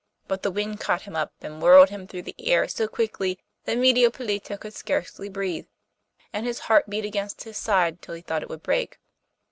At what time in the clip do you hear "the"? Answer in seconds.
0.41-0.49, 2.23-2.33